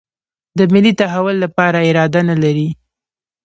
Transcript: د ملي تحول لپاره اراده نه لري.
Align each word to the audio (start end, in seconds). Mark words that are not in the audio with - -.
د 0.57 0.59
ملي 0.73 0.91
تحول 0.99 1.35
لپاره 1.43 1.79
اراده 1.89 2.21
نه 2.29 2.35
لري. 2.43 2.69